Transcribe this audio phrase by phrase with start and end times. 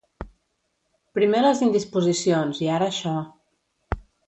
[1.17, 3.15] Primer les indisposicions i ara això.